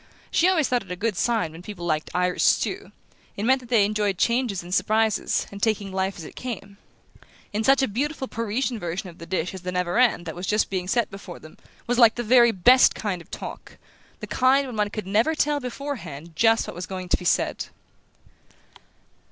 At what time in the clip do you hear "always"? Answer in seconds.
0.49-0.67